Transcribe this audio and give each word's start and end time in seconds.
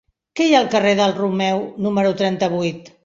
Què 0.37 0.45
hi 0.47 0.53
ha 0.55 0.61
al 0.61 0.69
carrer 0.75 0.93
del 0.99 1.13
Romeu 1.19 1.61
número 1.87 2.15
trenta-vuit? 2.23 2.91